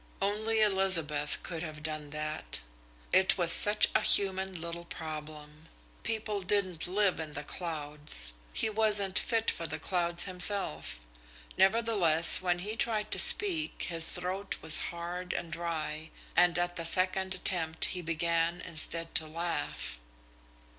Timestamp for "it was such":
3.13-3.87